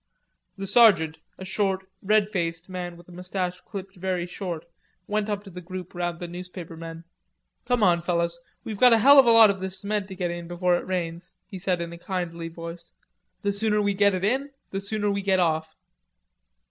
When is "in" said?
10.31-10.47, 11.81-11.93, 14.25-14.49